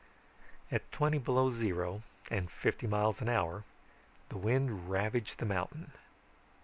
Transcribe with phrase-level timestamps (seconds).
[0.71, 2.01] At twenty below zero
[2.31, 3.65] and fifty miles an hour
[4.29, 5.91] the wind ravaged the mountain.